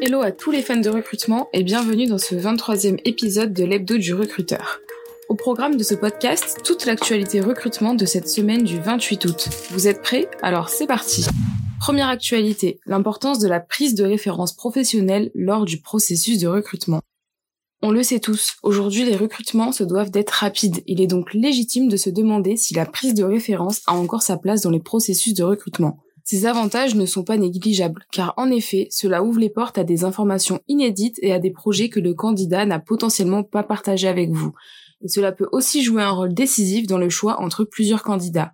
Hello 0.00 0.20
à 0.20 0.30
tous 0.30 0.52
les 0.52 0.62
fans 0.62 0.76
de 0.76 0.88
recrutement 0.88 1.48
et 1.52 1.64
bienvenue 1.64 2.06
dans 2.06 2.18
ce 2.18 2.36
23e 2.36 3.00
épisode 3.04 3.52
de 3.52 3.64
l'hebdo 3.64 3.98
du 3.98 4.14
recruteur. 4.14 4.78
Au 5.28 5.34
programme 5.34 5.76
de 5.76 5.82
ce 5.82 5.96
podcast, 5.96 6.60
toute 6.62 6.86
l'actualité 6.86 7.40
recrutement 7.40 7.94
de 7.94 8.06
cette 8.06 8.28
semaine 8.28 8.62
du 8.62 8.78
28 8.78 9.24
août. 9.24 9.48
Vous 9.70 9.88
êtes 9.88 10.00
prêts? 10.00 10.28
Alors 10.40 10.68
c'est 10.68 10.86
parti 10.86 11.26
Première 11.80 12.06
actualité, 12.06 12.78
l'importance 12.86 13.40
de 13.40 13.48
la 13.48 13.58
prise 13.58 13.96
de 13.96 14.04
référence 14.04 14.54
professionnelle 14.54 15.32
lors 15.34 15.64
du 15.64 15.80
processus 15.80 16.38
de 16.38 16.46
recrutement. 16.46 17.00
On 17.82 17.90
le 17.90 18.04
sait 18.04 18.20
tous, 18.20 18.54
aujourd'hui 18.62 19.04
les 19.04 19.16
recrutements 19.16 19.72
se 19.72 19.82
doivent 19.82 20.12
d'être 20.12 20.30
rapides. 20.30 20.84
Il 20.86 21.00
est 21.00 21.08
donc 21.08 21.34
légitime 21.34 21.88
de 21.88 21.96
se 21.96 22.10
demander 22.10 22.56
si 22.56 22.72
la 22.72 22.86
prise 22.86 23.14
de 23.14 23.24
référence 23.24 23.82
a 23.88 23.94
encore 23.94 24.22
sa 24.22 24.36
place 24.36 24.60
dans 24.60 24.70
les 24.70 24.80
processus 24.80 25.34
de 25.34 25.42
recrutement. 25.42 25.98
Ces 26.30 26.44
avantages 26.44 26.94
ne 26.94 27.06
sont 27.06 27.24
pas 27.24 27.38
négligeables, 27.38 28.04
car 28.12 28.34
en 28.36 28.50
effet, 28.50 28.86
cela 28.90 29.22
ouvre 29.22 29.40
les 29.40 29.48
portes 29.48 29.78
à 29.78 29.82
des 29.82 30.04
informations 30.04 30.60
inédites 30.68 31.18
et 31.22 31.32
à 31.32 31.38
des 31.38 31.50
projets 31.50 31.88
que 31.88 32.00
le 32.00 32.12
candidat 32.12 32.66
n'a 32.66 32.78
potentiellement 32.78 33.42
pas 33.42 33.62
partagés 33.62 34.08
avec 34.08 34.28
vous. 34.28 34.52
Et 35.00 35.08
cela 35.08 35.32
peut 35.32 35.48
aussi 35.52 35.82
jouer 35.82 36.02
un 36.02 36.10
rôle 36.10 36.34
décisif 36.34 36.86
dans 36.86 36.98
le 36.98 37.08
choix 37.08 37.40
entre 37.40 37.64
plusieurs 37.64 38.02
candidats. 38.02 38.52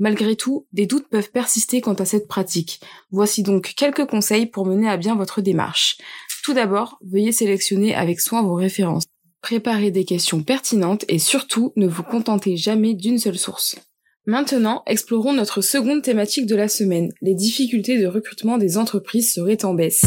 Malgré 0.00 0.34
tout, 0.34 0.66
des 0.72 0.86
doutes 0.86 1.06
peuvent 1.08 1.30
persister 1.30 1.80
quant 1.80 1.94
à 1.94 2.04
cette 2.04 2.26
pratique. 2.26 2.80
Voici 3.12 3.44
donc 3.44 3.74
quelques 3.76 4.06
conseils 4.06 4.46
pour 4.46 4.66
mener 4.66 4.88
à 4.88 4.96
bien 4.96 5.14
votre 5.14 5.40
démarche. 5.40 5.98
Tout 6.42 6.52
d'abord, 6.52 6.98
veuillez 7.00 7.30
sélectionner 7.30 7.94
avec 7.94 8.20
soin 8.20 8.42
vos 8.42 8.56
références. 8.56 9.04
Préparez 9.40 9.92
des 9.92 10.04
questions 10.04 10.42
pertinentes 10.42 11.04
et 11.06 11.20
surtout 11.20 11.72
ne 11.76 11.86
vous 11.86 12.02
contentez 12.02 12.56
jamais 12.56 12.94
d'une 12.94 13.18
seule 13.18 13.38
source. 13.38 13.76
Maintenant, 14.26 14.82
explorons 14.86 15.34
notre 15.34 15.60
seconde 15.60 16.00
thématique 16.00 16.46
de 16.46 16.56
la 16.56 16.68
semaine. 16.68 17.12
Les 17.20 17.34
difficultés 17.34 18.00
de 18.00 18.06
recrutement 18.06 18.56
des 18.56 18.78
entreprises 18.78 19.34
seraient 19.34 19.66
en 19.66 19.74
baisse. 19.74 20.00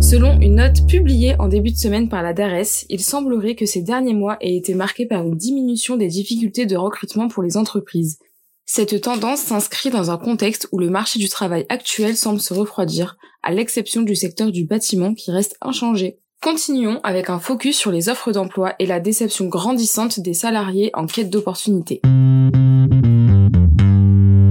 Selon 0.00 0.40
une 0.40 0.56
note 0.56 0.84
publiée 0.88 1.36
en 1.38 1.46
début 1.46 1.70
de 1.70 1.76
semaine 1.76 2.08
par 2.08 2.24
la 2.24 2.32
DARES, 2.32 2.86
il 2.88 3.00
semblerait 3.00 3.54
que 3.54 3.66
ces 3.66 3.82
derniers 3.82 4.14
mois 4.14 4.36
aient 4.40 4.56
été 4.56 4.74
marqués 4.74 5.06
par 5.06 5.22
une 5.22 5.36
diminution 5.36 5.96
des 5.96 6.08
difficultés 6.08 6.66
de 6.66 6.74
recrutement 6.74 7.28
pour 7.28 7.44
les 7.44 7.56
entreprises. 7.56 8.18
Cette 8.66 9.00
tendance 9.00 9.42
s'inscrit 9.42 9.90
dans 9.90 10.10
un 10.10 10.18
contexte 10.18 10.68
où 10.72 10.78
le 10.80 10.90
marché 10.90 11.20
du 11.20 11.28
travail 11.28 11.66
actuel 11.68 12.16
semble 12.16 12.40
se 12.40 12.52
refroidir, 12.52 13.16
à 13.44 13.52
l'exception 13.52 14.02
du 14.02 14.16
secteur 14.16 14.50
du 14.50 14.64
bâtiment 14.64 15.14
qui 15.14 15.30
reste 15.30 15.56
inchangé. 15.60 16.18
Continuons 16.42 16.98
avec 17.04 17.30
un 17.30 17.38
focus 17.38 17.78
sur 17.78 17.92
les 17.92 18.08
offres 18.08 18.32
d'emploi 18.32 18.74
et 18.80 18.86
la 18.86 18.98
déception 18.98 19.46
grandissante 19.46 20.18
des 20.18 20.34
salariés 20.34 20.90
en 20.92 21.06
quête 21.06 21.30
d'opportunités. 21.30 22.00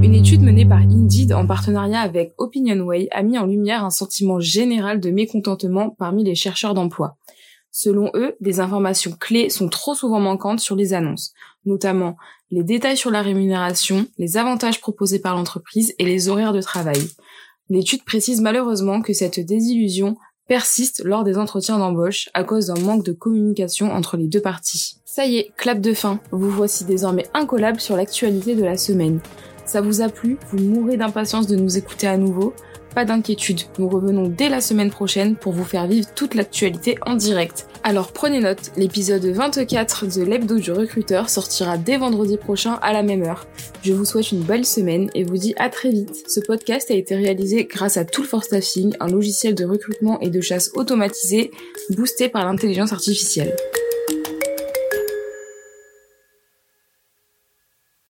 Une 0.01 0.13
étude 0.15 0.41
menée 0.41 0.65
par 0.65 0.77
Indeed 0.77 1.33
en 1.33 1.45
partenariat 1.45 1.99
avec 1.99 2.33
OpinionWay 2.37 3.09
a 3.11 3.23
mis 3.23 3.37
en 3.37 3.45
lumière 3.45 3.83
un 3.83 3.89
sentiment 3.89 4.39
général 4.39 5.01
de 5.01 5.11
mécontentement 5.11 5.89
parmi 5.89 6.23
les 6.23 6.33
chercheurs 6.33 6.75
d'emploi. 6.75 7.17
Selon 7.71 8.09
eux, 8.13 8.37
des 8.39 8.61
informations 8.61 9.11
clés 9.11 9.49
sont 9.49 9.67
trop 9.67 9.93
souvent 9.93 10.21
manquantes 10.21 10.61
sur 10.61 10.77
les 10.77 10.93
annonces, 10.93 11.33
notamment 11.65 12.15
les 12.51 12.63
détails 12.63 12.95
sur 12.95 13.11
la 13.11 13.21
rémunération, 13.21 14.07
les 14.17 14.37
avantages 14.37 14.79
proposés 14.79 15.19
par 15.19 15.35
l'entreprise 15.35 15.93
et 15.99 16.05
les 16.05 16.29
horaires 16.29 16.53
de 16.53 16.61
travail. 16.61 17.01
L'étude 17.69 18.05
précise 18.05 18.39
malheureusement 18.39 19.01
que 19.01 19.11
cette 19.11 19.41
désillusion 19.41 20.15
persiste 20.51 21.01
lors 21.05 21.23
des 21.23 21.37
entretiens 21.37 21.77
d'embauche 21.77 22.27
à 22.33 22.43
cause 22.43 22.67
d'un 22.67 22.81
manque 22.81 23.05
de 23.05 23.13
communication 23.13 23.89
entre 23.89 24.17
les 24.17 24.27
deux 24.27 24.41
parties. 24.41 24.97
Ça 25.05 25.25
y 25.25 25.37
est, 25.37 25.53
clap 25.55 25.79
de 25.79 25.93
fin, 25.93 26.19
vous 26.31 26.49
voici 26.49 26.83
désormais 26.83 27.25
incollable 27.33 27.79
sur 27.79 27.95
l'actualité 27.95 28.53
de 28.53 28.65
la 28.65 28.75
semaine. 28.75 29.21
Ça 29.63 29.79
vous 29.79 30.01
a 30.01 30.09
plu? 30.09 30.37
Vous 30.49 30.57
mourrez 30.57 30.97
d'impatience 30.97 31.47
de 31.47 31.55
nous 31.55 31.77
écouter 31.77 32.05
à 32.05 32.17
nouveau 32.17 32.53
pas 32.93 33.05
d'inquiétude, 33.05 33.61
nous 33.79 33.89
revenons 33.89 34.27
dès 34.27 34.49
la 34.49 34.61
semaine 34.61 34.91
prochaine 34.91 35.35
pour 35.35 35.53
vous 35.53 35.63
faire 35.63 35.87
vivre 35.87 36.07
toute 36.13 36.35
l'actualité 36.35 36.97
en 37.05 37.15
direct. 37.15 37.67
Alors 37.83 38.11
prenez 38.11 38.39
note, 38.39 38.71
l'épisode 38.77 39.25
24 39.25 40.05
de 40.19 40.23
l'hebdo 40.23 40.59
du 40.59 40.71
recruteur 40.71 41.29
sortira 41.29 41.77
dès 41.77 41.97
vendredi 41.97 42.37
prochain 42.37 42.77
à 42.81 42.93
la 42.93 43.01
même 43.01 43.23
heure. 43.23 43.47
Je 43.83 43.93
vous 43.93 44.05
souhaite 44.05 44.31
une 44.31 44.43
belle 44.43 44.65
semaine 44.65 45.09
et 45.15 45.23
vous 45.23 45.37
dis 45.37 45.53
à 45.57 45.69
très 45.69 45.89
vite. 45.89 46.23
Ce 46.27 46.39
podcast 46.39 46.91
a 46.91 46.93
été 46.93 47.15
réalisé 47.15 47.65
grâce 47.65 47.97
à 47.97 48.05
Tool 48.05 48.25
for 48.25 48.43
Staffing, 48.43 48.93
un 48.99 49.07
logiciel 49.07 49.55
de 49.55 49.65
recrutement 49.65 50.19
et 50.19 50.29
de 50.29 50.41
chasse 50.41 50.71
automatisé 50.75 51.51
boosté 51.89 52.29
par 52.29 52.45
l'intelligence 52.45 52.93
artificielle. 52.93 53.55